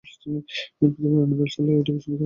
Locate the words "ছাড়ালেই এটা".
1.47-1.91